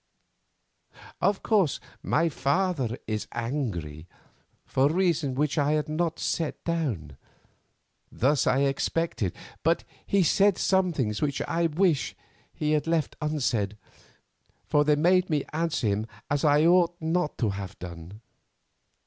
[1.21, 4.07] "Of course, my father is angry,
[4.65, 7.17] for reasons which I need not set down.
[8.11, 12.15] This I expected, but he said some things which I wish
[12.51, 13.77] he had left unsaid,
[14.65, 18.21] for they made me answer him as I ought not to have done.